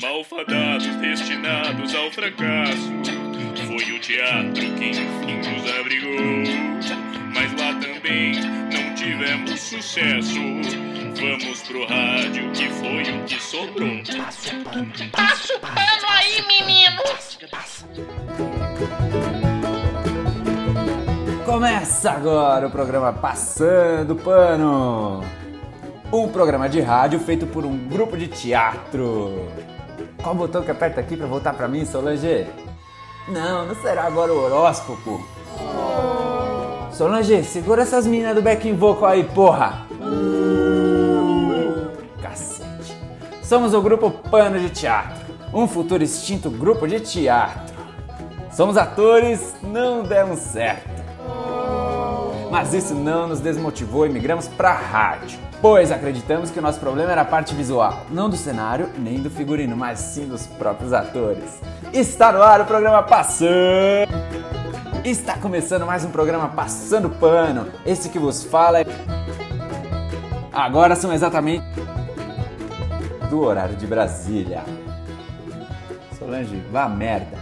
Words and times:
Malfadados 0.00 0.94
destinados 0.96 1.94
ao 1.96 2.12
fracasso. 2.12 2.92
Foi 3.66 3.92
o 3.92 3.98
teatro 3.98 4.54
que 4.54 4.90
enfim 4.90 5.38
nos 5.38 5.68
abrigou. 5.80 6.44
Mas 7.34 7.50
lá 7.52 7.74
também 7.80 8.34
não 8.72 8.94
tivemos 8.94 9.60
sucesso. 9.60 10.38
Vamos 11.16 11.62
pro 11.62 11.84
rádio, 11.86 12.52
que 12.52 12.68
foi 12.68 13.02
o 13.02 13.24
que 13.24 13.42
sobrou. 13.42 14.02
Passa 15.10 15.56
o 15.56 15.60
pano 15.60 16.06
aí, 16.08 16.42
menino! 16.46 17.02
Começa 21.44 22.12
agora 22.12 22.68
o 22.68 22.70
programa 22.70 23.12
Passando 23.12 24.14
Pano. 24.14 25.41
Um 26.12 26.28
programa 26.28 26.68
de 26.68 26.78
rádio 26.78 27.18
feito 27.18 27.46
por 27.46 27.64
um 27.64 27.88
grupo 27.88 28.18
de 28.18 28.28
teatro. 28.28 29.48
Qual 30.22 30.34
botão 30.34 30.62
que 30.62 30.70
aperta 30.70 31.00
aqui 31.00 31.16
pra 31.16 31.26
voltar 31.26 31.54
pra 31.54 31.66
mim, 31.66 31.86
Solange? 31.86 32.46
Não, 33.26 33.64
não 33.66 33.74
será 33.76 34.04
agora 34.04 34.30
o 34.30 34.44
horóscopo. 34.44 35.26
Solange, 36.92 37.42
segura 37.44 37.80
essas 37.80 38.06
meninas 38.06 38.34
do 38.34 38.42
backing 38.42 38.76
vocal 38.76 39.08
aí, 39.08 39.24
porra! 39.24 39.86
Cacete. 42.20 42.94
Somos 43.42 43.72
o 43.72 43.80
grupo 43.80 44.10
Pano 44.10 44.60
de 44.60 44.68
Teatro, 44.68 45.34
um 45.50 45.66
futuro 45.66 46.04
extinto 46.04 46.50
grupo 46.50 46.86
de 46.86 47.00
teatro. 47.00 47.74
Somos 48.50 48.76
atores, 48.76 49.54
não 49.62 50.02
demos 50.02 50.40
certo. 50.40 51.02
Mas 52.50 52.74
isso 52.74 52.94
não 52.94 53.28
nos 53.28 53.40
desmotivou 53.40 54.04
e 54.04 54.10
migramos 54.10 54.46
pra 54.46 54.74
rádio. 54.74 55.51
Pois 55.62 55.92
acreditamos 55.92 56.50
que 56.50 56.58
o 56.58 56.62
nosso 56.62 56.80
problema 56.80 57.12
era 57.12 57.20
a 57.20 57.24
parte 57.24 57.54
visual, 57.54 58.04
não 58.10 58.28
do 58.28 58.36
cenário 58.36 58.90
nem 58.98 59.22
do 59.22 59.30
figurino, 59.30 59.76
mas 59.76 60.00
sim 60.00 60.26
dos 60.26 60.44
próprios 60.44 60.92
atores. 60.92 61.60
Está 61.92 62.32
no 62.32 62.42
ar 62.42 62.62
o 62.62 62.64
programa 62.64 63.00
Passando. 63.04 64.10
Está 65.04 65.38
começando 65.38 65.86
mais 65.86 66.04
um 66.04 66.10
programa 66.10 66.48
Passando 66.48 67.08
Pano. 67.10 67.70
Esse 67.86 68.08
que 68.08 68.18
vos 68.18 68.42
fala 68.42 68.80
é. 68.80 68.86
Agora 70.52 70.96
são 70.96 71.12
exatamente 71.12 71.64
do 73.30 73.40
horário 73.40 73.76
de 73.76 73.86
Brasília. 73.86 74.64
Solange, 76.18 76.56
vá 76.72 76.88
merda. 76.88 77.38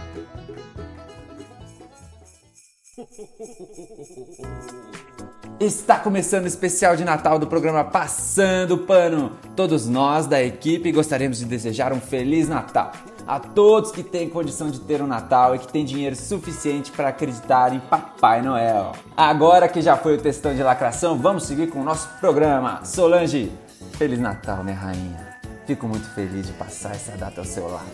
Está 5.61 5.99
começando 5.99 6.45
o 6.45 6.47
especial 6.47 6.95
de 6.95 7.03
Natal 7.03 7.37
do 7.37 7.45
programa 7.45 7.83
Passando 7.83 8.79
Pano. 8.79 9.33
Todos 9.55 9.87
nós 9.87 10.25
da 10.25 10.41
equipe 10.41 10.91
gostaríamos 10.91 11.37
de 11.37 11.45
desejar 11.45 11.93
um 11.93 12.01
feliz 12.01 12.49
Natal 12.49 12.91
a 13.27 13.39
todos 13.39 13.91
que 13.91 14.01
têm 14.01 14.27
condição 14.27 14.71
de 14.71 14.79
ter 14.79 15.03
um 15.03 15.05
Natal 15.05 15.55
e 15.55 15.59
que 15.59 15.71
têm 15.71 15.85
dinheiro 15.85 16.15
suficiente 16.15 16.91
para 16.91 17.09
acreditar 17.09 17.75
em 17.75 17.79
Papai 17.79 18.41
Noel. 18.41 18.93
Agora 19.15 19.67
que 19.67 19.83
já 19.83 19.95
foi 19.95 20.15
o 20.15 20.17
testão 20.19 20.55
de 20.55 20.63
lacração, 20.63 21.15
vamos 21.19 21.43
seguir 21.43 21.69
com 21.69 21.81
o 21.81 21.83
nosso 21.83 22.09
programa. 22.19 22.83
Solange, 22.83 23.51
feliz 23.99 24.17
Natal, 24.17 24.63
minha 24.63 24.75
rainha. 24.75 25.37
Fico 25.67 25.87
muito 25.87 26.09
feliz 26.15 26.47
de 26.47 26.53
passar 26.53 26.95
essa 26.95 27.11
data 27.11 27.39
ao 27.39 27.45
seu 27.45 27.69
lado. 27.69 27.85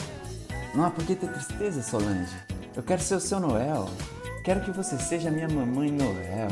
Não 0.73 0.86
há 0.86 0.90
por 0.90 1.04
que 1.04 1.16
ter 1.16 1.28
tristeza, 1.28 1.84
Solange. 1.84 2.34
Eu 2.73 2.82
quero 2.82 3.02
ser 3.02 3.16
o 3.16 3.20
seu 3.20 3.42
Noel. 3.42 3.90
Quero 4.42 4.62
que 4.62 4.72
você 4.72 4.98
seja 4.98 5.30
minha 5.30 5.50
mamãe 5.50 5.92
Noel 5.92 6.48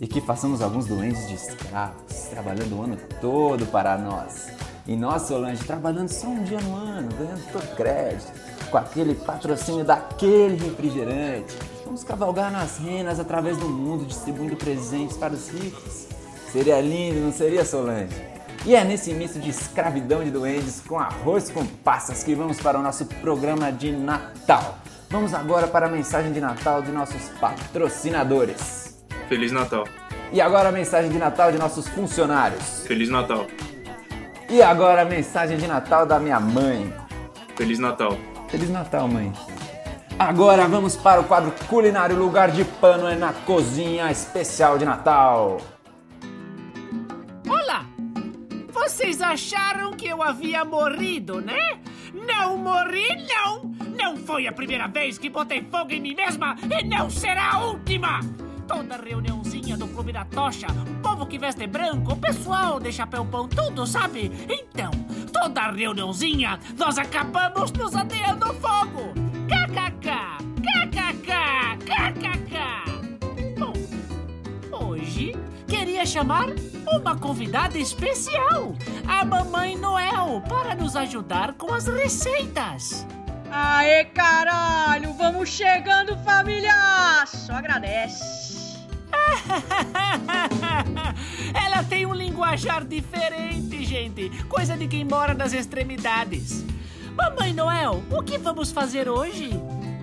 e 0.00 0.06
que 0.06 0.20
façamos 0.20 0.62
alguns 0.62 0.86
doentes 0.86 1.26
de 1.28 1.34
escravos, 1.34 2.14
trabalhando 2.30 2.76
o 2.76 2.82
ano 2.82 2.98
todo 3.20 3.66
para 3.66 3.96
nós. 3.98 4.48
E 4.86 4.96
nós, 4.96 5.22
Solange, 5.22 5.62
trabalhando 5.64 6.08
só 6.08 6.28
um 6.28 6.42
dia 6.44 6.60
no 6.60 6.74
ano, 6.74 7.08
ganhando 7.18 7.52
todo 7.52 7.76
crédito, 7.76 8.32
com 8.70 8.78
aquele 8.78 9.14
patrocínio 9.14 9.84
daquele 9.84 10.56
refrigerante. 10.56 11.56
Vamos 11.84 12.04
cavalgar 12.04 12.50
nas 12.50 12.78
renas 12.78 13.20
através 13.20 13.58
do 13.58 13.68
mundo, 13.68 14.06
distribuindo 14.06 14.56
presentes 14.56 15.16
para 15.16 15.34
os 15.34 15.48
ricos. 15.48 16.06
Seria 16.52 16.80
lindo, 16.80 17.20
não 17.20 17.32
seria, 17.32 17.64
Solange? 17.64 18.14
E 18.64 18.74
é 18.74 18.82
nesse 18.82 19.10
início 19.10 19.40
de 19.40 19.50
escravidão 19.50 20.24
de 20.24 20.30
duendes 20.30 20.80
com 20.80 20.98
arroz 20.98 21.50
com 21.50 21.64
passas 21.66 22.24
que 22.24 22.34
vamos 22.34 22.58
para 22.58 22.78
o 22.78 22.82
nosso 22.82 23.04
programa 23.06 23.70
de 23.70 23.92
Natal. 23.92 24.78
Vamos 25.10 25.32
agora 25.32 25.66
para 25.66 25.86
a 25.86 25.90
mensagem 25.90 26.32
de 26.32 26.40
Natal 26.40 26.82
de 26.82 26.90
nossos 26.90 27.28
patrocinadores. 27.40 28.87
Feliz 29.28 29.52
Natal. 29.52 29.86
E 30.32 30.40
agora 30.40 30.70
a 30.70 30.72
mensagem 30.72 31.10
de 31.10 31.18
Natal 31.18 31.52
de 31.52 31.58
nossos 31.58 31.86
funcionários. 31.88 32.86
Feliz 32.86 33.10
Natal. 33.10 33.46
E 34.48 34.62
agora 34.62 35.02
a 35.02 35.04
mensagem 35.04 35.58
de 35.58 35.66
Natal 35.66 36.06
da 36.06 36.18
minha 36.18 36.40
mãe. 36.40 36.92
Feliz 37.54 37.78
Natal. 37.78 38.16
Feliz 38.48 38.70
Natal, 38.70 39.06
mãe. 39.06 39.30
Agora 40.18 40.66
vamos 40.66 40.96
para 40.96 41.20
o 41.20 41.24
quadro 41.24 41.52
culinário 41.68 42.16
Lugar 42.16 42.50
de 42.50 42.64
Pano 42.64 43.06
é 43.06 43.14
na 43.14 43.32
Cozinha 43.32 44.10
Especial 44.10 44.78
de 44.78 44.84
Natal. 44.84 45.58
Olá! 47.46 47.84
Vocês 48.72 49.20
acharam 49.20 49.92
que 49.92 50.08
eu 50.08 50.22
havia 50.22 50.64
morrido, 50.64 51.40
né? 51.40 51.78
Não 52.14 52.56
morri, 52.56 53.06
não! 53.28 53.70
Não 53.96 54.16
foi 54.16 54.46
a 54.46 54.52
primeira 54.52 54.88
vez 54.88 55.18
que 55.18 55.28
botei 55.28 55.62
fogo 55.70 55.92
em 55.92 56.00
mim 56.00 56.14
mesma 56.14 56.56
e 56.62 56.84
não 56.84 57.10
será 57.10 57.52
a 57.52 57.66
última! 57.66 58.20
Toda 58.68 58.98
reuniãozinha 58.98 59.78
do 59.78 59.88
Clube 59.88 60.12
da 60.12 60.26
Tocha, 60.26 60.66
o 60.66 61.02
povo 61.02 61.26
que 61.26 61.38
veste 61.38 61.66
branco, 61.66 62.12
o 62.12 62.16
pessoal 62.16 62.78
de 62.78 62.92
chapéu 62.92 63.24
pão, 63.24 63.48
tudo, 63.48 63.86
sabe? 63.86 64.30
Então, 64.46 64.90
toda 65.32 65.70
reuniãozinha, 65.70 66.60
nós 66.76 66.98
acabamos 66.98 67.72
nos 67.72 67.96
ateando 67.96 68.52
fogo! 68.54 69.14
KKK! 69.48 70.10
KKK! 70.62 71.32
KKK! 71.88 73.58
Bom, 73.58 73.72
hoje 74.70 75.34
queria 75.66 76.04
chamar 76.04 76.48
uma 76.92 77.16
convidada 77.16 77.78
especial, 77.78 78.74
a 79.08 79.24
Mamãe 79.24 79.78
Noel, 79.78 80.42
para 80.46 80.74
nos 80.74 80.94
ajudar 80.94 81.54
com 81.54 81.72
as 81.72 81.86
receitas. 81.86 83.06
Aê, 83.50 84.04
caralho! 84.04 85.14
Vamos 85.14 85.48
chegando, 85.48 86.18
família! 86.18 87.24
Só 87.26 87.54
agradece. 87.54 88.47
Ela 91.54 91.82
tem 91.84 92.06
um 92.06 92.14
linguajar 92.14 92.84
diferente, 92.84 93.84
gente. 93.84 94.30
Coisa 94.44 94.76
de 94.76 94.86
quem 94.86 95.04
mora 95.04 95.34
nas 95.34 95.52
extremidades. 95.52 96.64
Mamãe 97.16 97.52
Noel, 97.52 98.02
o 98.10 98.22
que 98.22 98.38
vamos 98.38 98.70
fazer 98.70 99.08
hoje? 99.08 99.50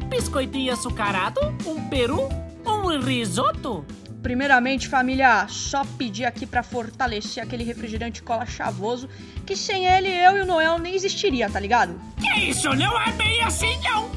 Biscoitinho 0.09 0.73
açucarado? 0.73 1.39
Um 1.65 1.87
peru? 1.87 2.27
Um 2.65 2.99
risoto? 2.99 3.85
Primeiramente, 4.21 4.87
família, 4.87 5.47
só 5.47 5.85
pedir 5.85 6.25
aqui 6.25 6.47
pra 6.47 6.63
fortalecer 6.63 7.43
aquele 7.43 7.63
refrigerante 7.63 8.23
cola 8.23 8.45
chavoso, 8.45 9.07
que 9.45 9.55
sem 9.55 9.85
ele 9.85 10.09
eu 10.09 10.37
e 10.37 10.41
o 10.41 10.45
Noel 10.45 10.79
nem 10.79 10.95
existiria, 10.95 11.47
tá 11.47 11.59
ligado? 11.59 11.95
Que 12.19 12.49
isso? 12.49 12.73
Não 12.73 12.99
é 12.99 13.11
bem 13.11 13.43
assim, 13.43 13.79
não! 13.83 14.09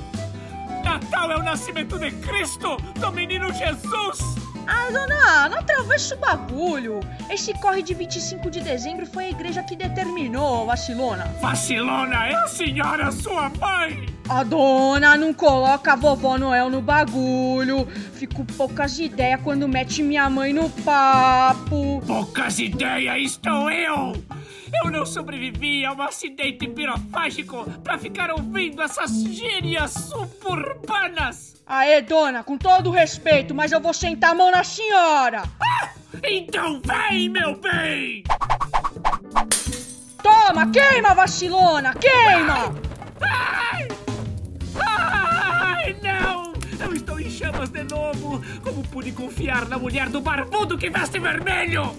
Natal 0.82 1.30
é 1.30 1.36
o 1.36 1.42
nascimento 1.42 1.98
de 1.98 2.10
Cristo, 2.10 2.78
do 2.98 3.12
menino 3.12 3.52
Jesus! 3.52 4.18
Ah, 4.70 4.90
dona, 4.92 5.48
não 5.48 5.58
atravessa 5.60 6.14
o 6.14 6.18
bagulho. 6.18 7.00
Esse 7.30 7.54
corre 7.54 7.82
de 7.82 7.94
25 7.94 8.50
de 8.50 8.60
dezembro 8.60 9.06
foi 9.06 9.24
a 9.24 9.30
igreja 9.30 9.62
que 9.62 9.74
determinou, 9.74 10.66
vacilona. 10.66 11.24
Vacilona 11.40 12.26
é 12.26 12.34
a 12.34 12.46
senhora 12.46 13.10
sua 13.10 13.48
mãe! 13.48 14.06
A 14.28 14.42
dona 14.42 15.16
não 15.16 15.32
coloca 15.32 15.94
a 15.94 15.96
vovó 15.96 16.36
Noel 16.36 16.68
no 16.68 16.82
bagulho. 16.82 17.88
Fico 18.12 18.44
poucas 18.44 18.98
ideias 18.98 19.40
quando 19.42 19.66
mete 19.66 20.02
minha 20.02 20.28
mãe 20.28 20.52
no 20.52 20.68
papo. 20.68 22.02
Poucas 22.06 22.58
ideias 22.58 23.22
estou 23.22 23.70
eu! 23.70 24.12
Eu 24.72 24.90
não 24.90 25.06
sobrevivi 25.06 25.84
a 25.84 25.92
um 25.92 26.02
acidente 26.02 26.68
pirofágico 26.68 27.64
pra 27.82 27.98
ficar 27.98 28.31
ouvindo 28.31 28.82
essas 28.82 29.10
gírias 29.22 29.93
suburbanas! 29.93 31.56
Aê, 31.66 32.00
dona, 32.02 32.43
com 32.43 32.56
todo 32.56 32.90
respeito, 32.90 33.54
mas 33.54 33.72
eu 33.72 33.81
vou 33.81 33.93
sentar 33.93 34.31
a 34.31 34.34
mão 34.34 34.50
na 34.50 34.64
senhora. 34.64 35.43
Ah, 35.60 35.90
então 36.25 36.81
vem, 36.84 37.28
meu 37.28 37.56
bem! 37.56 38.25
Toma, 40.22 40.70
queima, 40.70 41.14
vacilona, 41.14 41.94
queima! 41.94 42.75
Ai! 43.20 43.88
Ai, 44.81 45.96
não! 46.02 46.52
Eu 46.81 46.94
estou 46.94 47.20
em 47.20 47.31
chamas 47.31 47.69
de 47.69 47.84
novo! 47.84 48.43
Como 48.62 48.82
pude 48.88 49.12
confiar 49.12 49.69
na 49.69 49.78
mulher 49.78 50.08
do 50.08 50.20
barbudo 50.20 50.78
que 50.78 50.88
veste 50.90 51.19
vermelho? 51.19 51.94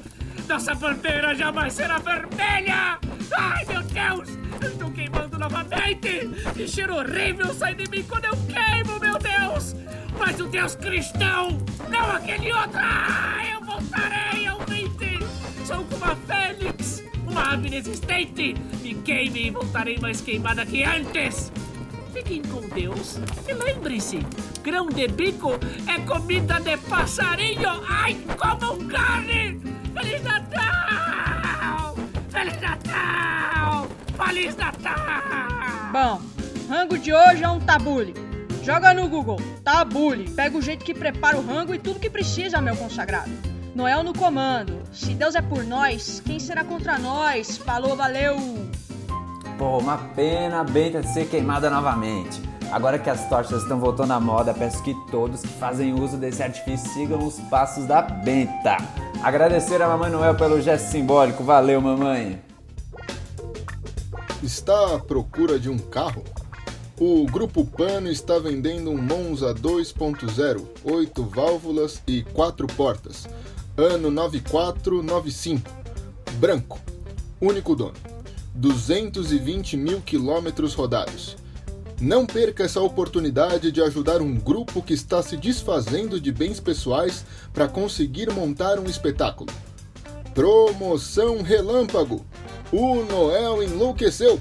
Nossa 0.49 0.73
bandeira 0.73 1.35
jamais 1.35 1.73
será 1.73 1.99
vermelha! 1.99 2.99
Ai, 3.37 3.65
meu 3.65 3.83
Deus! 3.83 4.29
Eu 4.59 4.67
estou 4.67 4.91
queimando 4.91 5.37
novamente! 5.37 6.27
Que 6.55 6.67
cheiro 6.67 6.95
horrível 6.95 7.53
sai 7.53 7.75
de 7.75 7.89
mim 7.89 8.03
quando 8.03 8.25
eu 8.25 8.35
queimo, 8.47 8.99
meu 8.99 9.17
Deus! 9.19 9.75
Mas 10.17 10.39
o 10.39 10.47
Deus 10.47 10.75
cristão, 10.75 11.57
não 11.87 12.11
aquele 12.11 12.51
outro! 12.51 12.79
Ah, 12.81 13.43
eu 13.53 13.63
voltarei, 13.63 14.49
ouvinte! 14.49 15.19
Sou 15.65 15.85
como 15.85 16.03
a 16.03 16.15
Fênix, 16.15 17.03
uma 17.27 17.45
chave 17.45 17.67
inexistente! 17.67 18.55
Me 18.81 18.95
queime 18.95 19.47
e 19.47 19.51
voltarei 19.51 19.99
mais 19.99 20.19
queimada 20.19 20.65
que 20.65 20.83
antes! 20.83 21.51
Fiquem 22.11 22.41
com 22.41 22.67
Deus 22.69 23.19
e 23.47 23.53
lembre-se: 23.53 24.17
grão 24.63 24.87
de 24.87 25.07
bico 25.07 25.51
é 25.87 25.99
comida 26.01 26.59
de 26.59 26.75
passarinho! 26.75 27.83
Ai, 27.87 28.17
comam 28.35 28.79
carne! 28.87 29.78
Feliz 29.93 30.23
Natal! 30.23 31.95
Feliz 32.29 32.61
Natal! 32.61 33.87
Feliz 34.25 34.55
Natal! 34.55 34.95
Bom, 35.91 36.21
rango 36.69 36.97
de 36.97 37.13
hoje 37.13 37.43
é 37.43 37.49
um 37.49 37.59
tabule. 37.59 38.13
Joga 38.63 38.93
no 38.93 39.07
Google, 39.07 39.37
tabule. 39.63 40.29
Pega 40.29 40.57
o 40.57 40.61
jeito 40.61 40.85
que 40.85 40.93
prepara 40.93 41.37
o 41.37 41.45
rango 41.45 41.73
e 41.73 41.79
tudo 41.79 41.99
que 41.99 42.09
precisa, 42.09 42.61
meu 42.61 42.75
consagrado. 42.75 43.31
Noel 43.75 44.03
no 44.03 44.13
comando. 44.13 44.81
Se 44.91 45.13
Deus 45.13 45.35
é 45.35 45.41
por 45.41 45.63
nós, 45.63 46.21
quem 46.25 46.39
será 46.39 46.63
contra 46.63 46.97
nós? 46.97 47.57
Falou, 47.57 47.95
valeu! 47.95 48.37
Pô, 49.57 49.77
uma 49.77 49.97
pena 50.15 50.61
a 50.61 50.63
Benta 50.63 51.03
ser 51.03 51.27
queimada 51.27 51.69
novamente. 51.69 52.48
Agora 52.71 52.99
que 52.99 53.09
as 53.09 53.27
tochas 53.27 53.63
estão 53.63 53.79
voltando 53.79 54.13
à 54.13 54.19
moda, 54.19 54.53
peço 54.53 54.83
que 54.83 54.93
todos 55.09 55.41
que 55.41 55.47
fazem 55.47 55.93
uso 55.93 56.17
desse 56.17 56.43
artifício 56.43 56.87
sigam 56.91 57.25
os 57.25 57.39
passos 57.49 57.85
da 57.85 58.01
Benta. 58.01 58.77
Agradecer 59.23 59.81
a 59.81 59.87
Mamãe 59.87 60.11
Noel 60.11 60.35
pelo 60.35 60.61
gesto 60.61 60.91
simbólico. 60.91 61.43
Valeu, 61.43 61.81
mamãe! 61.81 62.39
Está 64.43 64.95
à 64.95 64.99
procura 64.99 65.59
de 65.59 65.69
um 65.69 65.79
carro? 65.79 66.23
O 66.99 67.25
Grupo 67.25 67.65
Pano 67.65 68.07
está 68.07 68.37
vendendo 68.37 68.91
um 68.91 68.97
Monza 68.97 69.53
2.0, 69.53 70.63
8 70.83 71.23
válvulas 71.23 72.03
e 72.05 72.23
4 72.23 72.67
portas. 72.67 73.27
Ano 73.75 74.11
9495. 74.11 75.69
Branco. 76.33 76.79
Único 77.41 77.75
dono. 77.75 77.95
220 78.53 79.75
mil 79.75 80.01
quilômetros 80.01 80.73
rodados. 80.73 81.37
Não 82.01 82.25
perca 82.25 82.63
essa 82.63 82.79
oportunidade 82.79 83.73
de 83.73 83.81
ajudar 83.81 84.21
um 84.21 84.33
grupo 84.33 84.81
que 84.81 84.93
está 84.93 85.21
se 85.21 85.35
desfazendo 85.35 86.19
de 86.19 86.31
bens 86.31 86.57
pessoais 86.57 87.25
para 87.53 87.67
conseguir 87.67 88.31
montar 88.31 88.79
um 88.79 88.85
espetáculo. 88.85 89.51
Promoção 90.33 91.41
Relâmpago. 91.41 92.25
O 92.71 93.03
Noel 93.03 93.61
enlouqueceu. 93.61 94.39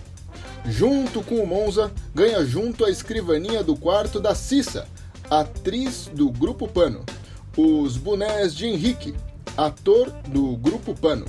Junto 0.67 1.21
com 1.23 1.37
o 1.37 1.47
Monza, 1.47 1.91
ganha 2.15 2.45
junto 2.45 2.85
a 2.85 2.91
escrivaninha 2.91 3.65
do 3.65 3.75
quarto 3.75 4.21
da 4.21 4.37
Cissa, 4.37 4.87
atriz 5.29 6.09
do 6.15 6.31
Grupo 6.31 6.69
Pano. 6.69 7.05
Os 7.57 7.97
bonés 7.97 8.55
de 8.55 8.67
Henrique, 8.67 9.15
ator 9.57 10.11
do 10.29 10.57
Grupo 10.57 10.95
Pano. 10.95 11.25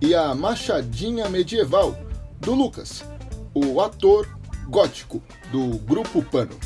E 0.00 0.14
a 0.14 0.34
machadinha 0.36 1.28
medieval 1.28 1.98
do 2.40 2.54
Lucas, 2.54 3.04
o 3.52 3.80
ator 3.80 4.33
gótico 4.68 5.22
do 5.50 5.78
Grupo 5.78 6.22
Pano. 6.22 6.58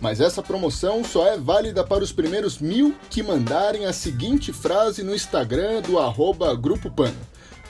Mas 0.00 0.20
essa 0.20 0.42
promoção 0.42 1.02
só 1.02 1.26
é 1.26 1.38
válida 1.38 1.82
para 1.82 2.04
os 2.04 2.12
primeiros 2.12 2.58
mil 2.58 2.94
que 3.08 3.22
mandarem 3.22 3.86
a 3.86 3.92
seguinte 3.92 4.52
frase 4.52 5.02
no 5.02 5.14
Instagram 5.14 5.80
do 5.82 5.98
arroba 5.98 6.54
Grupo 6.54 6.90
Pano. 6.90 7.16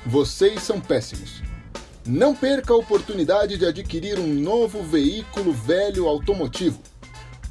Vocês 0.05 0.63
são 0.63 0.81
péssimos. 0.81 1.43
Não 2.05 2.35
perca 2.35 2.73
a 2.73 2.77
oportunidade 2.77 3.59
de 3.59 3.67
adquirir 3.67 4.19
um 4.19 4.33
novo 4.33 4.83
veículo 4.83 5.53
velho 5.53 6.07
automotivo, 6.07 6.81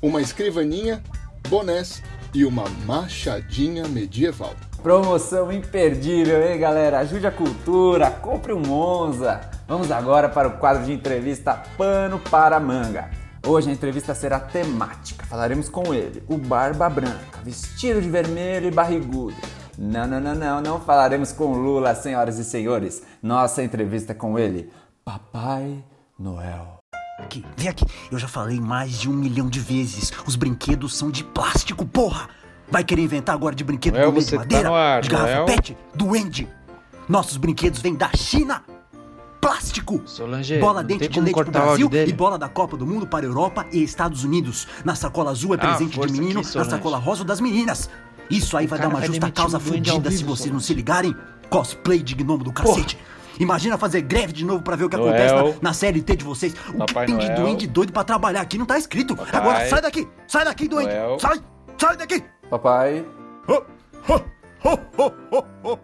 uma 0.01 0.21
escrivaninha, 0.21 1.03
bonés 1.49 2.01
e 2.33 2.45
uma 2.45 2.63
machadinha 2.85 3.87
medieval. 3.87 4.55
Promoção 4.85 5.51
imperdível, 5.51 6.47
hein, 6.47 6.59
galera? 6.59 6.99
Ajude 6.99 7.25
a 7.25 7.31
cultura, 7.31 8.11
compre 8.11 8.53
um 8.53 8.59
Monza. 8.59 9.41
Vamos 9.67 9.89
agora 9.89 10.29
para 10.29 10.47
o 10.47 10.59
quadro 10.59 10.85
de 10.85 10.93
entrevista 10.93 11.55
Pano 11.75 12.19
para 12.19 12.59
Manga. 12.59 13.09
Hoje 13.47 13.67
a 13.67 13.73
entrevista 13.73 14.13
será 14.13 14.39
temática. 14.39 15.25
Falaremos 15.25 15.69
com 15.69 15.91
ele, 15.91 16.21
o 16.27 16.37
Barba 16.37 16.87
Branca, 16.87 17.39
vestido 17.43 17.99
de 17.99 18.07
vermelho 18.07 18.67
e 18.67 18.71
barrigudo. 18.71 19.35
Não, 19.75 20.05
não, 20.05 20.19
não, 20.21 20.35
não, 20.35 20.61
não 20.61 20.79
falaremos 20.79 21.31
com 21.31 21.57
Lula, 21.57 21.95
senhoras 21.95 22.37
e 22.37 22.43
senhores. 22.43 23.01
Nossa 23.23 23.63
entrevista 23.63 24.13
com 24.13 24.37
ele, 24.37 24.71
Papai 25.03 25.83
Noel. 26.19 26.77
Aqui, 27.17 27.43
vem 27.57 27.69
aqui. 27.69 27.85
Eu 28.11 28.19
já 28.19 28.27
falei 28.27 28.61
mais 28.61 28.99
de 28.99 29.09
um 29.09 29.13
milhão 29.13 29.49
de 29.49 29.59
vezes. 29.59 30.13
Os 30.27 30.35
brinquedos 30.35 30.95
são 30.95 31.09
de 31.09 31.23
plástico, 31.23 31.87
porra! 31.87 32.29
Vai 32.69 32.83
querer 32.83 33.01
inventar 33.03 33.35
agora 33.35 33.55
de 33.55 33.63
brinquedo 33.63 33.93
Noel, 33.95 34.05
gourmet 34.11 34.23
de 34.25 34.31
tá 34.31 34.37
madeira? 34.37 34.69
no 34.69 34.75
ar, 34.75 35.01
de 35.01 35.09
garrafa 35.09 35.33
Noel. 35.33 35.45
pet? 35.45 35.77
Duende? 35.93 36.47
Nossos 37.07 37.37
brinquedos 37.37 37.79
vêm 37.81 37.93
da 37.95 38.09
China! 38.15 38.63
Plástico! 39.39 40.01
Solange, 40.05 40.57
bola 40.59 40.83
dente 40.83 41.07
de 41.07 41.19
leite 41.21 41.35
pro 41.35 41.51
Brasil 41.51 41.89
e 42.07 42.11
bola 42.11 42.37
da 42.37 42.49
Copa 42.49 42.75
do 42.75 42.85
Mundo 42.85 43.05
para 43.05 43.25
Europa 43.25 43.65
e 43.71 43.83
Estados 43.83 44.23
Unidos. 44.23 44.67
Na 44.83 44.95
sacola 44.95 45.29
azul 45.31 45.53
é 45.53 45.57
Ah, 45.57 45.67
presente 45.67 45.91
de 45.91 45.95
força 45.97 46.13
menino, 46.13 46.39
aqui, 46.39 46.57
na 46.57 46.63
sacola 46.65 46.97
rosa 46.97 47.23
das 47.23 47.39
meninas. 47.39 47.87
Isso 48.27 48.57
aí 48.57 48.65
vai 48.65 48.79
dar 48.79 48.87
uma 48.87 48.97
vai 48.99 49.07
justa 49.07 49.29
causa 49.31 49.59
fudida 49.59 50.09
se 50.09 50.23
vocês 50.23 50.51
não 50.51 50.59
se 50.59 50.73
ligarem. 50.73 51.15
Cosplay 51.47 52.01
de 52.01 52.15
gnomo 52.15 52.43
do 52.43 52.51
cacete. 52.51 52.97
Imagina 53.39 53.77
fazer 53.77 54.01
greve 54.01 54.33
de 54.33 54.43
novo 54.43 54.63
pra 54.63 54.75
ver 54.75 54.85
o 54.85 54.89
que 54.89 54.97
Noel. 54.97 55.09
acontece 55.13 55.59
na, 55.61 55.69
na 55.69 55.73
CLT 55.73 56.15
de 56.15 56.23
vocês. 56.23 56.55
O 56.73 56.77
Papai 56.79 57.05
que 57.05 57.11
tem 57.11 57.19
de 57.19 57.27
Noel. 57.27 57.41
duende 57.41 57.67
doido 57.67 57.93
pra 57.93 58.03
trabalhar 58.03 58.41
aqui 58.41 58.57
não 58.57 58.65
tá 58.65 58.79
escrito. 58.79 59.15
Papai. 59.15 59.39
Agora 59.39 59.69
sai 59.69 59.81
daqui! 59.81 60.07
Sai 60.27 60.43
daqui, 60.45 60.67
duende! 60.67 60.89
Noel. 60.91 61.19
Sai! 61.19 61.39
Sai 61.77 61.97
daqui! 61.97 62.23
Papai. 62.49 63.05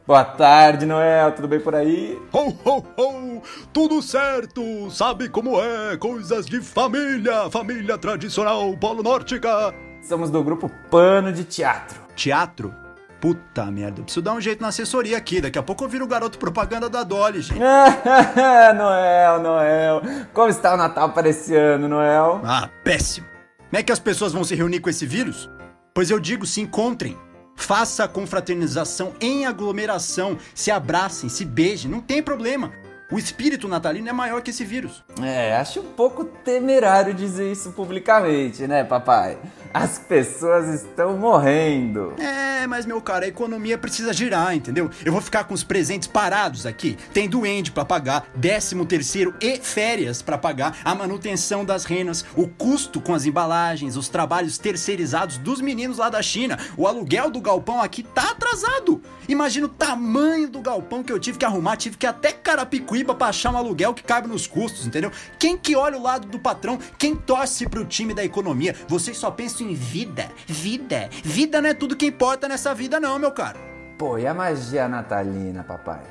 Boa 0.08 0.24
tarde, 0.24 0.86
Noel. 0.86 1.32
Tudo 1.34 1.48
bem 1.48 1.60
por 1.60 1.76
aí? 1.76 2.20
Ho, 2.32 2.54
ho, 2.66 2.86
ho! 2.98 3.42
Tudo 3.72 4.02
certo! 4.02 4.90
Sabe 4.90 5.30
como 5.30 5.62
é? 5.62 5.98
Coisas 5.98 6.46
de 6.46 6.62
família! 6.62 7.50
Família 7.50 7.98
tradicional 7.98 8.76
polo 8.78 9.04
nórtica! 9.04 9.74
Somos 10.02 10.32
do 10.32 10.44
grupo 10.44 10.70
Pano 10.90 11.32
de 11.32 11.44
Teatro. 11.44 12.02
Teatro? 12.16 12.74
Puta 13.20 13.66
merda, 13.66 14.00
eu 14.00 14.04
preciso 14.04 14.24
dar 14.24 14.34
um 14.34 14.42
jeito 14.42 14.62
na 14.62 14.70
assessoria 14.70 15.16
aqui. 15.16 15.40
Daqui 15.40 15.60
a 15.60 15.64
pouco 15.64 15.84
eu 15.84 15.90
viro 15.90 16.06
o 16.06 16.08
garoto 16.08 16.40
propaganda 16.40 16.90
da 16.90 17.04
Dolly, 17.04 17.42
gente. 17.42 17.60
Noel, 18.76 19.40
Noel. 19.40 20.02
Como 20.34 20.50
está 20.50 20.74
o 20.74 20.78
Natal 20.78 21.12
para 21.12 21.30
esse 21.30 21.56
ano, 21.56 21.88
Noel? 21.88 22.42
Ah, 22.44 22.68
péssimo. 22.84 23.28
Como 23.70 23.80
é 23.80 23.84
que 23.84 23.92
as 23.92 24.00
pessoas 24.00 24.34
vão 24.34 24.44
se 24.44 24.56
reunir 24.56 24.80
com 24.80 24.90
esse 24.90 25.06
vírus? 25.06 25.48
Pois 25.94 26.10
eu 26.10 26.20
digo, 26.20 26.46
se 26.46 26.62
encontrem. 26.62 27.18
Faça 27.56 28.06
a 28.06 28.08
confraternização 28.08 29.14
em 29.20 29.46
aglomeração. 29.46 30.38
Se 30.56 30.72
abracem, 30.72 31.30
se 31.30 31.44
beijem, 31.46 31.92
não 31.92 32.00
tem 32.00 32.24
problema. 32.24 32.72
O 33.12 33.20
espírito 33.20 33.68
natalino 33.68 34.08
é 34.08 34.14
maior 34.14 34.42
que 34.42 34.52
esse 34.52 34.64
vírus. 34.64 35.04
É, 35.22 35.58
acho 35.58 35.82
um 35.82 35.92
pouco 35.92 36.24
temerário 36.24 37.14
dizer 37.14 37.52
isso 37.52 37.74
publicamente, 37.74 38.66
né, 38.66 38.86
papai? 38.86 39.38
As 39.74 40.00
pessoas 40.00 40.70
estão 40.70 41.18
morrendo. 41.18 42.14
É, 42.18 42.41
mas 42.68 42.86
meu 42.86 43.02
cara, 43.02 43.26
a 43.26 43.28
economia 43.28 43.78
precisa 43.78 44.14
girar, 44.14 44.56
entendeu? 44.56 44.90
Eu 45.04 45.12
vou 45.12 45.22
ficar 45.22 45.44
com 45.46 45.54
os 45.54 45.64
presentes 45.64 46.08
parados 46.08 46.66
aqui. 46.66 46.98
Tem 47.14 47.30
doente 47.30 47.72
pra 47.72 47.86
pagar, 47.86 48.28
décimo 48.36 48.86
terceiro 48.86 49.34
e 49.42 49.58
férias 49.58 50.22
pra 50.22 50.38
pagar, 50.38 50.78
a 50.84 50.94
manutenção 50.94 51.64
das 51.64 51.86
renas, 51.86 52.26
o 52.36 52.48
custo 52.48 53.00
com 53.00 53.14
as 53.14 53.26
embalagens, 53.26 53.96
os 53.96 54.10
trabalhos 54.10 54.58
terceirizados 54.58 55.38
dos 55.38 55.62
meninos 55.62 55.98
lá 55.98 56.10
da 56.10 56.22
China. 56.22 56.58
O 56.78 56.88
aluguel 56.88 57.30
do 57.30 57.42
galpão 57.42 57.82
aqui 57.82 58.04
tá 58.04 58.32
atrasado. 58.32 59.02
Imagina 59.28 59.68
o 59.68 59.70
tamanho 59.70 60.50
do 60.50 60.60
galpão 60.60 61.04
que 61.04 61.12
eu 61.12 61.20
tive 61.20 61.38
que 61.38 61.46
arrumar, 61.46 61.78
tive 61.78 61.98
que 61.98 62.08
até 62.08 62.32
Carapicuíba 62.32 63.16
pra 63.16 63.28
achar 63.28 63.54
um 63.54 63.58
aluguel 63.58 63.94
que 63.94 64.04
cabe 64.04 64.28
nos 64.28 64.48
custos, 64.48 64.86
entendeu? 64.86 65.12
Quem 65.40 65.58
que 65.58 65.76
olha 65.76 65.98
o 65.98 66.02
lado 66.02 66.28
do 66.28 66.40
patrão, 66.40 66.78
quem 66.98 67.16
torce 67.16 67.68
pro 67.68 67.86
time 67.86 68.14
da 68.14 68.24
economia, 68.24 68.76
vocês 68.88 69.18
só 69.18 69.32
pensam 69.32 69.70
em 69.70 69.74
vida, 69.74 70.30
vida. 70.48 71.10
Vida 71.24 71.62
não 71.62 71.70
é 71.70 71.74
tudo 71.74 71.96
que 71.96 72.06
importa 72.06 72.48
nessa 72.52 72.76
vida 72.76 73.00
não, 73.00 73.18
meu 73.18 73.32
cara. 73.32 73.58
Pô, 73.98 74.18
e 74.18 74.28
a 74.28 74.34
magia 74.34 74.88
natalina, 74.90 75.64
papai? 75.64 76.02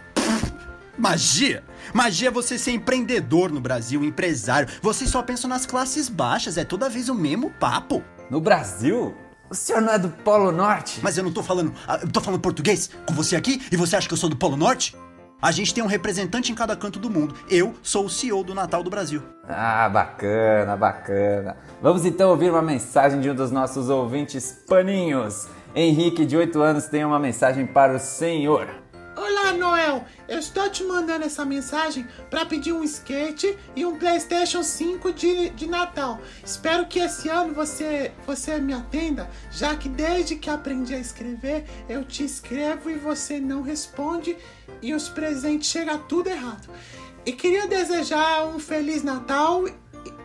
Magia? 0.96 1.62
Magia 1.94 2.28
é 2.28 2.30
você 2.30 2.58
ser 2.58 2.72
empreendedor 2.72 3.50
no 3.52 3.60
Brasil, 3.60 4.02
empresário. 4.04 4.68
Vocês 4.82 5.10
só 5.10 5.22
pensam 5.22 5.48
nas 5.50 5.66
classes 5.66 6.08
baixas, 6.08 6.56
é 6.56 6.64
toda 6.64 6.88
vez 6.88 7.08
o 7.08 7.14
mesmo 7.14 7.50
papo. 7.50 8.02
No 8.30 8.40
Brasil? 8.40 9.14
O 9.50 9.54
senhor 9.54 9.82
não 9.82 9.92
é 9.92 9.98
do 9.98 10.08
Polo 10.08 10.50
Norte? 10.52 11.00
Mas 11.02 11.18
eu 11.18 11.24
não 11.24 11.32
tô 11.32 11.42
falando. 11.42 11.74
ah, 11.86 11.98
Eu 12.02 12.08
tô 12.10 12.20
falando 12.20 12.40
português 12.40 12.90
com 13.06 13.12
você 13.14 13.34
aqui 13.36 13.60
e 13.70 13.76
você 13.76 13.96
acha 13.96 14.06
que 14.08 14.14
eu 14.14 14.18
sou 14.18 14.30
do 14.30 14.36
Polo 14.36 14.56
Norte? 14.56 14.96
A 15.42 15.50
gente 15.50 15.72
tem 15.74 15.82
um 15.82 15.86
representante 15.86 16.52
em 16.52 16.54
cada 16.54 16.76
canto 16.76 16.98
do 16.98 17.08
mundo. 17.10 17.34
Eu 17.48 17.74
sou 17.82 18.04
o 18.04 18.10
CEO 18.10 18.44
do 18.44 18.54
Natal 18.54 18.82
do 18.82 18.90
Brasil. 18.90 19.22
Ah, 19.48 19.88
bacana, 19.88 20.76
bacana. 20.76 21.56
Vamos 21.82 22.04
então 22.04 22.28
ouvir 22.30 22.50
uma 22.50 22.60
mensagem 22.62 23.20
de 23.20 23.30
um 23.30 23.34
dos 23.34 23.50
nossos 23.50 23.88
ouvintes 23.88 24.62
paninhos. 24.68 25.48
Henrique, 25.74 26.26
de 26.26 26.36
8 26.36 26.60
anos, 26.60 26.86
tem 26.86 27.04
uma 27.04 27.18
mensagem 27.18 27.64
para 27.64 27.94
o 27.94 27.98
senhor. 28.00 28.68
Olá, 29.16 29.52
Noel. 29.52 30.04
Eu 30.26 30.40
estou 30.40 30.68
te 30.68 30.82
mandando 30.82 31.24
essa 31.24 31.44
mensagem 31.44 32.06
para 32.28 32.44
pedir 32.44 32.72
um 32.72 32.82
skate 32.82 33.56
e 33.76 33.86
um 33.86 33.96
PlayStation 33.96 34.64
5 34.64 35.12
de, 35.12 35.50
de 35.50 35.68
Natal. 35.68 36.18
Espero 36.44 36.86
que 36.86 36.98
esse 36.98 37.28
ano 37.28 37.54
você, 37.54 38.10
você 38.26 38.58
me 38.58 38.72
atenda, 38.72 39.30
já 39.52 39.76
que 39.76 39.88
desde 39.88 40.36
que 40.36 40.50
aprendi 40.50 40.94
a 40.94 40.98
escrever, 40.98 41.64
eu 41.88 42.04
te 42.04 42.24
escrevo 42.24 42.90
e 42.90 42.94
você 42.94 43.38
não 43.38 43.62
responde 43.62 44.36
e 44.82 44.92
os 44.92 45.08
presentes 45.08 45.70
chegam 45.70 45.98
tudo 45.98 46.30
errado. 46.30 46.68
E 47.24 47.32
queria 47.32 47.68
desejar 47.68 48.44
um 48.48 48.58
Feliz 48.58 49.04
Natal 49.04 49.64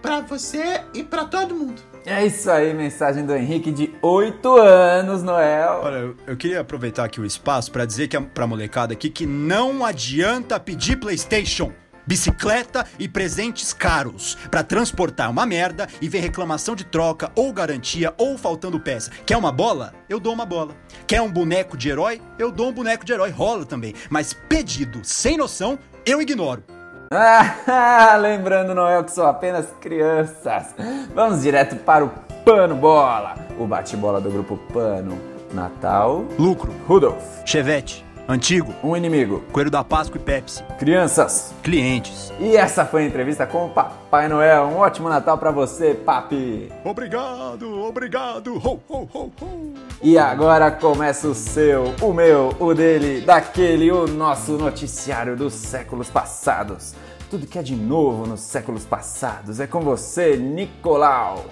para 0.02 0.22
você 0.22 0.82
e 0.94 1.04
para 1.04 1.26
todo 1.26 1.54
mundo. 1.54 1.95
É 2.06 2.24
isso 2.24 2.52
aí, 2.52 2.72
mensagem 2.72 3.26
do 3.26 3.36
Henrique 3.36 3.72
de 3.72 3.92
8 4.00 4.58
anos, 4.58 5.24
Noel. 5.24 5.82
Olha, 5.84 6.14
eu, 6.28 6.38
queria 6.38 6.60
aproveitar 6.60 7.04
aqui 7.04 7.20
o 7.20 7.26
espaço 7.26 7.72
pra 7.72 7.84
dizer 7.84 8.08
que 8.08 8.20
pra 8.22 8.46
molecada 8.46 8.94
aqui 8.94 9.10
que 9.10 9.26
não 9.26 9.84
adianta 9.84 10.60
pedir 10.60 10.98
PlayStation. 10.98 11.72
Bicicleta 12.08 12.86
e 13.00 13.08
presentes 13.08 13.74
caros 13.74 14.38
Pra 14.52 14.62
transportar 14.62 15.32
uma 15.32 15.44
merda 15.44 15.88
e 16.00 16.08
ver 16.08 16.20
reclamação 16.20 16.76
de 16.76 16.84
troca 16.84 17.32
ou 17.36 17.52
garantia 17.52 18.14
ou 18.20 18.38
faltando 18.38 18.80
peça. 18.80 19.10
Quer 19.26 19.38
uma 19.38 19.52
bola? 19.52 19.92
Eu 20.08 20.20
dou 20.20 20.32
uma 20.32 20.46
bola. 20.46 20.76
Quer 21.08 21.24
um 21.24 21.32
boneco 21.32 21.76
de 21.76 21.90
herói? 21.90 22.22
Eu 22.38 22.52
dou 22.52 22.70
um 22.70 22.74
boneco 22.74 23.04
de 23.04 23.14
herói. 23.14 23.32
Rola 23.32 23.66
também. 23.66 23.96
Mas 24.12 24.32
pedido 24.32 25.00
sem 25.04 25.38
noção, 25.38 25.80
eu 26.06 26.22
ignoro. 26.22 26.64
Ah, 27.12 28.16
lembrando, 28.20 28.74
Noel, 28.76 29.04
que 29.04 29.12
são 29.12 29.28
apenas 29.28 29.68
crianças. 29.80 30.76
Vamos 31.14 31.42
direto 31.42 31.76
para 31.78 32.06
o 32.06 32.12
Pano 32.44 32.76
Bola, 32.76 33.36
o 33.58 33.66
bate-bola 33.66 34.22
do 34.22 34.30
grupo 34.30 34.58
Pano. 34.74 35.36
Natal, 35.54 36.26
Lucro, 36.38 36.74
Rudolf, 36.86 37.24
Chevette, 37.46 38.05
Antigo, 38.28 38.74
um 38.84 38.98
inimigo, 38.98 39.44
Coelho 39.52 39.70
da 39.70 39.84
Páscoa 39.84 40.20
e 40.20 40.24
Pepsi, 40.24 40.64
crianças. 40.80 41.54
clientes. 41.62 42.34
E 42.40 42.58
essa 42.58 42.84
foi 42.84 43.04
a 43.04 43.06
entrevista 43.06 43.46
com 43.46 43.68
o 43.68 43.70
Papai 43.70 44.28
Noel. 44.28 44.64
Um 44.64 44.78
ótimo 44.78 45.08
Natal 45.08 45.38
para 45.38 45.52
você, 45.52 45.94
papi. 45.94 46.72
Obrigado, 46.84 47.84
obrigado. 47.84 48.56
Ho, 48.56 48.82
ho, 48.90 49.08
ho, 49.14 49.32
ho. 49.40 49.74
E 50.02 50.18
agora 50.18 50.72
começa 50.72 51.28
o 51.28 51.36
seu, 51.36 51.94
o 52.02 52.12
meu, 52.12 52.56
o 52.60 52.74
dele, 52.74 53.22
daquele, 53.22 53.92
o 53.92 54.08
nosso 54.08 54.54
noticiário 54.54 55.36
dos 55.36 55.54
séculos 55.54 56.10
passados. 56.10 56.96
Tudo 57.30 57.46
que 57.46 57.60
é 57.60 57.62
de 57.62 57.76
novo 57.76 58.26
nos 58.26 58.40
séculos 58.40 58.86
passados 58.86 59.60
é 59.60 59.68
com 59.68 59.82
você, 59.82 60.36
Nicolau. 60.36 61.46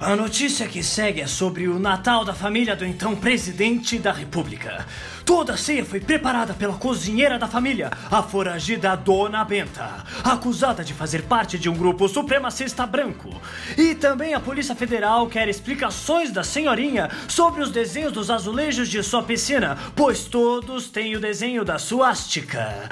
A 0.00 0.16
notícia 0.16 0.66
que 0.66 0.82
segue 0.82 1.20
é 1.20 1.26
sobre 1.26 1.68
o 1.68 1.78
Natal 1.78 2.24
da 2.24 2.32
família 2.32 2.74
do 2.74 2.86
então 2.86 3.14
presidente 3.14 3.98
da 3.98 4.10
República. 4.10 4.86
Toda 5.30 5.52
a 5.52 5.56
ceia 5.56 5.84
foi 5.84 6.00
preparada 6.00 6.52
pela 6.52 6.74
cozinheira 6.74 7.38
da 7.38 7.46
família, 7.46 7.88
a 8.10 8.20
foragida 8.20 8.96
Dona 8.96 9.44
Benta, 9.44 10.04
acusada 10.24 10.82
de 10.82 10.92
fazer 10.92 11.22
parte 11.22 11.56
de 11.56 11.68
um 11.68 11.72
grupo 11.72 12.08
supremacista 12.08 12.84
branco. 12.84 13.30
E 13.78 13.94
também 13.94 14.34
a 14.34 14.40
Polícia 14.40 14.74
Federal 14.74 15.28
quer 15.28 15.48
explicações 15.48 16.32
da 16.32 16.42
senhorinha 16.42 17.08
sobre 17.28 17.62
os 17.62 17.70
desenhos 17.70 18.12
dos 18.12 18.28
azulejos 18.28 18.88
de 18.88 19.00
sua 19.04 19.22
piscina, 19.22 19.78
pois 19.94 20.24
todos 20.24 20.88
têm 20.88 21.14
o 21.14 21.20
desenho 21.20 21.64
da 21.64 21.78
suástica. 21.78 22.88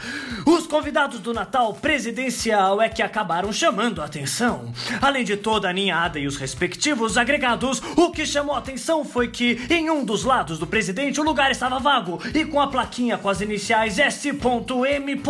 Os 0.47 0.64
convidados 0.64 1.18
do 1.18 1.35
Natal 1.35 1.75
presidencial 1.75 2.80
é 2.80 2.88
que 2.88 3.02
acabaram 3.02 3.52
chamando 3.52 4.00
a 4.00 4.04
atenção. 4.04 4.73
Além 5.02 5.25
de 5.25 5.37
toda 5.37 5.68
a 5.68 5.73
ninhada 5.73 6.21
e 6.21 6.28
os 6.28 6.37
respectivos 6.37 7.18
agregados, 7.18 7.83
o 7.97 8.12
que 8.12 8.25
chamou 8.25 8.54
a 8.54 8.59
atenção 8.59 9.04
foi 9.04 9.26
que 9.26 9.61
em 9.68 9.90
um 9.90 10.04
dos 10.04 10.23
lados 10.23 10.61
do 10.61 10.68
presidente 10.68 11.21
o 11.21 11.25
lugar 11.25 11.50
estava 11.50 11.80
vago 11.80 12.27
e 12.35 12.44
com 12.44 12.61
a 12.61 12.68
plaquinha 12.68 13.18
com 13.18 13.28
as 13.28 13.40
iniciais 13.40 13.99
S.M. 13.99 15.23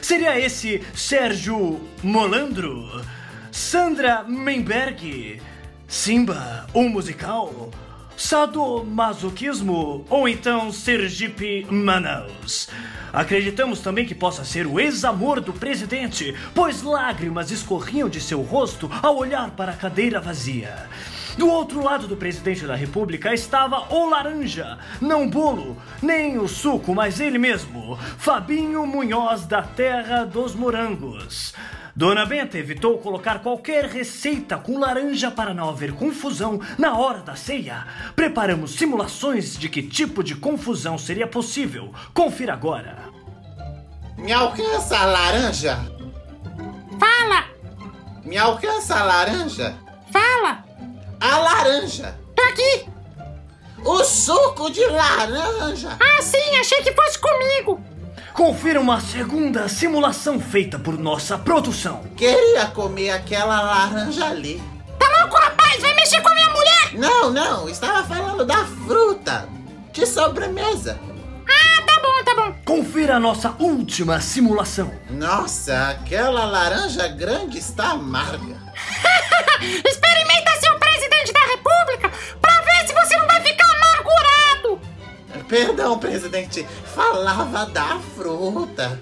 Seria 0.00 0.38
esse 0.38 0.82
Sérgio 0.94 1.80
Molandro? 2.02 3.02
Sandra 3.50 4.24
Menberg? 4.24 5.40
Simba, 5.86 6.66
o 6.72 6.88
musical? 6.88 7.70
Sadomasoquismo 8.16 10.04
ou 10.08 10.28
então 10.28 10.70
Sergipe 10.70 11.66
Manaus? 11.70 12.68
Acreditamos 13.12 13.80
também 13.80 14.06
que 14.06 14.14
possa 14.14 14.44
ser 14.44 14.66
o 14.66 14.80
ex-amor 14.80 15.40
do 15.40 15.52
presidente, 15.52 16.34
pois 16.54 16.82
lágrimas 16.82 17.50
escorriam 17.50 18.08
de 18.08 18.20
seu 18.20 18.40
rosto 18.40 18.90
ao 19.02 19.16
olhar 19.16 19.50
para 19.50 19.72
a 19.72 19.76
cadeira 19.76 20.20
vazia. 20.20 20.88
Do 21.36 21.48
outro 21.48 21.82
lado 21.82 22.06
do 22.06 22.16
presidente 22.16 22.66
da 22.66 22.74
república 22.74 23.32
estava 23.32 23.92
o 23.94 24.08
laranja, 24.08 24.78
não 25.00 25.28
bolo, 25.28 25.76
nem 26.02 26.38
o 26.38 26.46
suco, 26.46 26.94
mas 26.94 27.20
ele 27.20 27.38
mesmo, 27.38 27.96
Fabinho 28.18 28.86
Munhoz 28.86 29.46
da 29.46 29.62
Terra 29.62 30.24
dos 30.24 30.54
Morangos. 30.54 31.54
Dona 31.94 32.24
Benta 32.24 32.56
evitou 32.56 32.98
colocar 32.98 33.40
qualquer 33.40 33.84
receita 33.84 34.56
com 34.56 34.78
laranja 34.78 35.30
para 35.30 35.52
não 35.52 35.68
haver 35.68 35.92
confusão 35.92 36.60
na 36.78 36.96
hora 36.96 37.20
da 37.20 37.36
ceia. 37.36 37.86
Preparamos 38.16 38.72
simulações 38.72 39.58
de 39.58 39.68
que 39.68 39.82
tipo 39.82 40.22
de 40.22 40.34
confusão 40.34 40.96
seria 40.96 41.26
possível. 41.26 41.92
Confira 42.14 42.54
agora. 42.54 42.96
Me 44.16 44.32
alcança 44.32 44.98
a 44.98 45.04
laranja? 45.04 45.78
Fala! 46.98 47.44
Me 48.24 48.38
alcança 48.38 48.96
a 48.98 49.02
laranja? 49.02 49.76
Fala! 50.10 50.71
A 51.22 51.38
laranja! 51.38 52.18
Tô 52.34 52.42
aqui! 52.42 52.84
O 53.84 54.02
suco 54.02 54.68
de 54.70 54.84
laranja! 54.86 55.96
Ah, 56.00 56.20
sim, 56.20 56.56
achei 56.58 56.82
que 56.82 56.92
fosse 56.92 57.16
comigo! 57.16 57.80
Confira 58.34 58.80
uma 58.80 59.00
segunda 59.00 59.68
simulação 59.68 60.40
feita 60.40 60.80
por 60.80 60.98
nossa 60.98 61.38
produção. 61.38 62.02
Queria 62.16 62.66
comer 62.66 63.10
aquela 63.10 63.60
laranja 63.60 64.26
ali. 64.26 64.60
Tá 64.98 65.06
louco, 65.20 65.36
rapaz? 65.36 65.80
Vai 65.80 65.94
mexer 65.94 66.20
com 66.22 66.28
a 66.28 66.34
minha 66.34 66.50
mulher! 66.50 66.92
Não, 66.94 67.30
não, 67.30 67.68
estava 67.68 68.02
falando 68.02 68.44
da 68.44 68.64
fruta. 68.64 69.48
De 69.92 70.04
sobremesa. 70.04 70.98
Ah, 71.46 71.82
tá 71.82 72.00
bom, 72.00 72.24
tá 72.24 72.34
bom. 72.34 72.54
Confira 72.64 73.14
a 73.14 73.20
nossa 73.20 73.54
última 73.60 74.20
simulação. 74.20 74.92
Nossa, 75.08 75.90
aquela 75.90 76.46
laranja 76.46 77.06
grande 77.06 77.58
está 77.58 77.90
amarga. 77.90 78.56
Experimenta 79.86 80.31
Perdão, 85.52 85.98
presidente, 85.98 86.64
falava 86.94 87.66
da 87.66 88.00
fruta. 88.16 88.98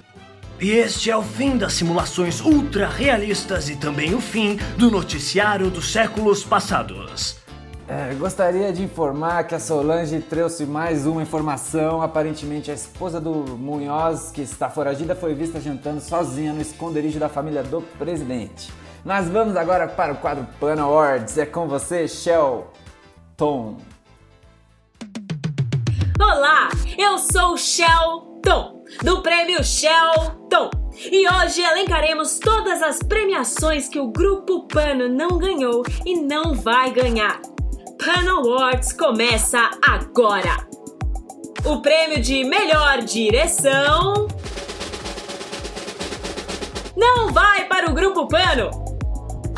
E 0.59 0.71
este 0.71 1.09
é 1.09 1.15
o 1.15 1.23
fim 1.23 1.55
das 1.55 1.71
simulações 1.71 2.41
ultra 2.41 2.89
realistas 2.89 3.69
e 3.69 3.77
também 3.77 4.13
o 4.13 4.19
fim 4.19 4.57
do 4.77 4.91
noticiário 4.91 5.69
dos 5.69 5.93
séculos 5.93 6.43
passados. 6.43 7.37
É, 7.87 8.13
gostaria 8.15 8.73
de 8.73 8.83
informar 8.83 9.45
que 9.45 9.55
a 9.55 9.61
Solange 9.61 10.19
trouxe 10.19 10.65
mais 10.65 11.05
uma 11.05 11.21
informação. 11.21 12.01
Aparentemente, 12.01 12.69
a 12.69 12.73
esposa 12.73 13.21
do 13.21 13.31
Munhoz, 13.57 14.29
que 14.33 14.41
está 14.41 14.69
foragida, 14.69 15.15
foi 15.15 15.33
vista 15.33 15.57
jantando 15.57 16.01
sozinha 16.01 16.51
no 16.51 16.59
esconderijo 16.59 17.17
da 17.17 17.29
família 17.29 17.63
do 17.63 17.81
presidente. 17.97 18.73
Nós 19.05 19.25
vamos 19.29 19.55
agora 19.55 19.87
para 19.87 20.11
o 20.11 20.17
quadro 20.17 20.45
Pan 20.59 20.81
Awards. 20.81 21.37
É 21.37 21.45
com 21.45 21.65
você, 21.65 22.09
Shelton. 22.09 23.77
Olá, 26.23 26.69
eu 26.99 27.17
sou 27.17 27.57
Shelton, 27.57 28.83
do 29.03 29.23
prêmio 29.23 29.63
Shelton. 29.63 30.69
E 31.11 31.27
hoje 31.27 31.63
elencaremos 31.63 32.37
todas 32.37 32.83
as 32.83 32.99
premiações 32.99 33.89
que 33.89 33.99
o 33.99 34.11
Grupo 34.11 34.67
Pano 34.67 35.09
não 35.09 35.39
ganhou 35.39 35.81
e 36.05 36.21
não 36.21 36.53
vai 36.53 36.91
ganhar. 36.91 37.41
Pan 37.97 38.29
Awards 38.29 38.93
começa 38.93 39.71
agora. 39.81 40.67
O 41.65 41.81
prêmio 41.81 42.21
de 42.21 42.43
melhor 42.43 42.99
direção 42.99 44.27
não 46.95 47.33
vai 47.33 47.65
para 47.67 47.89
o 47.89 47.95
Grupo 47.95 48.27
Pano. 48.27 48.80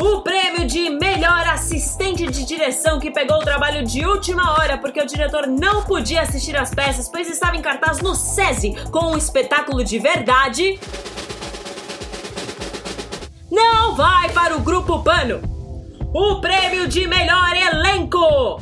O 0.06 0.20
prêmio 0.20 0.68
de 0.68 0.90
melhor 0.90 1.48
assistente 1.48 2.28
de 2.28 2.44
direção 2.44 3.00
que 3.00 3.10
pegou 3.10 3.38
o 3.38 3.40
trabalho 3.40 3.86
de 3.86 4.06
última 4.06 4.52
hora 4.52 4.78
porque 4.78 5.00
o 5.00 5.06
diretor 5.06 5.48
não 5.48 5.84
podia 5.84 6.24
assistir 6.24 6.58
às 6.58 6.72
peças, 6.72 7.08
pois 7.08 7.30
estava 7.30 7.56
em 7.56 7.62
cartaz 7.62 8.02
no 8.02 8.14
SESI 8.14 8.76
com 8.92 9.14
um 9.14 9.18
espetáculo 9.18 9.82
de 9.82 9.98
verdade. 10.00 10.78
Não 13.50 13.96
vai 13.96 14.30
para 14.32 14.58
o 14.58 14.60
Grupo 14.60 15.02
Pano. 15.02 15.40
O 16.14 16.42
prêmio 16.42 16.86
de 16.86 17.08
melhor 17.08 17.56
elenco 17.56 18.62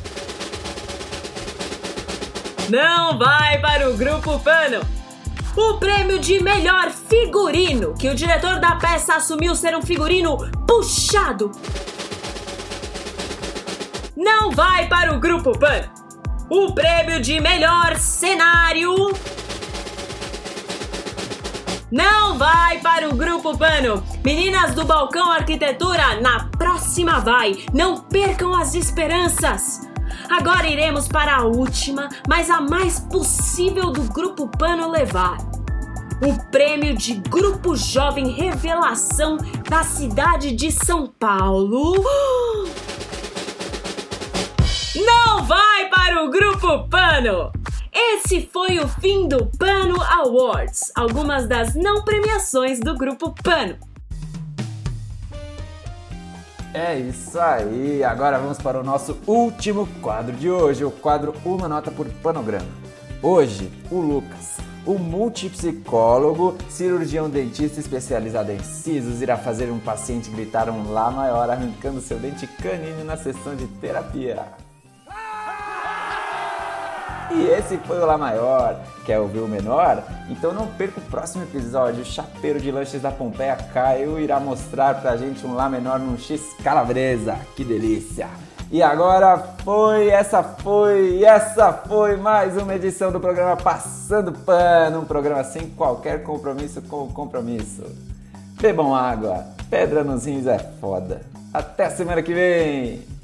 não 2.68 3.18
vai 3.18 3.60
para 3.60 3.90
o 3.90 3.96
Grupo 3.96 4.38
Pano. 4.38 4.91
O 5.54 5.74
prêmio 5.74 6.18
de 6.18 6.42
melhor 6.42 6.90
figurino, 6.90 7.94
que 7.94 8.08
o 8.08 8.14
diretor 8.14 8.58
da 8.58 8.76
peça 8.76 9.16
assumiu 9.16 9.54
ser 9.54 9.76
um 9.76 9.82
figurino 9.82 10.38
puxado. 10.66 11.50
Não 14.16 14.50
vai 14.50 14.88
para 14.88 15.14
o 15.14 15.20
Grupo 15.20 15.52
Pan. 15.58 15.90
O 16.48 16.72
prêmio 16.74 17.20
de 17.20 17.38
melhor 17.40 17.96
cenário. 17.96 18.94
não 21.90 22.38
vai 22.38 22.78
para 22.78 23.10
o 23.10 23.14
Grupo 23.14 23.56
Pano. 23.56 24.02
Meninas 24.24 24.74
do 24.74 24.84
Balcão 24.86 25.30
Arquitetura, 25.30 26.18
na 26.22 26.48
próxima 26.56 27.20
vai. 27.20 27.66
Não 27.74 28.00
percam 28.00 28.54
as 28.54 28.74
esperanças. 28.74 29.91
Agora 30.32 30.66
iremos 30.66 31.08
para 31.08 31.36
a 31.36 31.44
última, 31.44 32.08
mas 32.26 32.48
a 32.48 32.58
mais 32.58 32.98
possível 32.98 33.90
do 33.90 34.02
Grupo 34.04 34.48
Pano 34.48 34.90
levar. 34.90 35.36
O 36.26 36.50
prêmio 36.50 36.96
de 36.96 37.16
Grupo 37.16 37.76
Jovem 37.76 38.30
Revelação 38.30 39.36
da 39.68 39.84
cidade 39.84 40.52
de 40.52 40.72
São 40.72 41.06
Paulo. 41.06 42.02
Não 44.96 45.44
vai 45.44 45.90
para 45.90 46.24
o 46.24 46.30
Grupo 46.30 46.88
Pano! 46.88 47.52
Esse 47.92 48.48
foi 48.50 48.78
o 48.78 48.88
fim 48.88 49.28
do 49.28 49.44
Pano 49.58 50.00
Awards, 50.00 50.90
algumas 50.96 51.46
das 51.46 51.74
não 51.74 52.04
premiações 52.04 52.80
do 52.80 52.94
Grupo 52.94 53.34
Pano. 53.42 53.76
É 56.74 56.98
isso 56.98 57.38
aí, 57.38 58.02
agora 58.02 58.38
vamos 58.38 58.56
para 58.56 58.80
o 58.80 58.82
nosso 58.82 59.18
último 59.26 59.86
quadro 60.00 60.34
de 60.34 60.50
hoje, 60.50 60.82
o 60.82 60.90
quadro 60.90 61.34
Uma 61.44 61.68
Nota 61.68 61.90
por 61.90 62.08
Panograma. 62.22 62.66
Hoje, 63.22 63.70
o 63.90 64.00
Lucas, 64.00 64.56
o 64.86 64.94
multipsicólogo, 64.94 66.56
cirurgião 66.70 67.28
dentista 67.28 67.78
especializado 67.78 68.52
em 68.52 68.58
sisos, 68.60 69.20
irá 69.20 69.36
fazer 69.36 69.70
um 69.70 69.78
paciente 69.78 70.30
gritar 70.30 70.70
um 70.70 70.90
Lá 70.90 71.10
maior 71.10 71.50
arrancando 71.50 72.00
seu 72.00 72.18
dente 72.18 72.46
canino 72.46 73.04
na 73.04 73.18
sessão 73.18 73.54
de 73.54 73.66
terapia. 73.66 74.42
E 77.34 77.48
esse 77.48 77.78
foi 77.78 77.98
o 77.98 78.06
Lá 78.06 78.18
Maior. 78.18 78.76
Quer 79.06 79.18
ouvir 79.18 79.40
o 79.40 79.48
menor? 79.48 80.02
Então 80.28 80.52
não 80.52 80.66
perca 80.66 81.00
o 81.00 81.04
próximo 81.04 81.44
episódio. 81.44 82.02
O 82.02 82.04
chapeiro 82.04 82.60
de 82.60 82.70
lanches 82.70 83.00
da 83.00 83.10
Pompeia 83.10 83.56
Caio 83.56 84.20
irá 84.20 84.38
mostrar 84.38 85.00
pra 85.00 85.16
gente 85.16 85.46
um 85.46 85.54
Lá 85.54 85.68
menor 85.68 85.98
num 85.98 86.18
X 86.18 86.54
calabresa. 86.62 87.36
Que 87.56 87.64
delícia! 87.64 88.28
E 88.70 88.82
agora 88.82 89.36
foi, 89.62 90.08
essa 90.08 90.42
foi, 90.42 91.22
essa 91.22 91.72
foi 91.72 92.16
mais 92.16 92.56
uma 92.56 92.74
edição 92.74 93.12
do 93.12 93.20
programa 93.20 93.54
Passando 93.54 94.32
Pano, 94.32 95.00
um 95.00 95.04
programa 95.04 95.44
sem 95.44 95.68
qualquer 95.68 96.22
compromisso 96.22 96.80
com 96.80 97.04
o 97.04 97.12
compromisso. 97.12 97.84
Bebam 98.60 98.94
água, 98.94 99.44
pedra 99.68 100.02
nos 100.02 100.24
rins 100.24 100.46
é 100.46 100.58
foda. 100.80 101.20
Até 101.52 101.90
semana 101.90 102.22
que 102.22 102.32
vem! 102.32 103.21